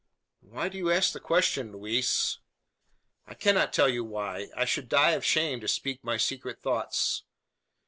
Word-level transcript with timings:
"Why 0.39 0.67
do 0.67 0.79
you 0.79 0.89
ask 0.89 1.13
the 1.13 1.19
question, 1.19 1.73
Louise?" 1.73 2.39
"I 3.27 3.35
cannot 3.35 3.71
tell 3.71 3.87
you 3.87 4.03
why. 4.03 4.49
I 4.57 4.65
should 4.65 4.89
die 4.89 5.11
of 5.11 5.23
shame 5.23 5.59
to 5.59 5.67
speak 5.67 6.03
my 6.03 6.17
secret 6.17 6.59
thoughts." 6.59 7.21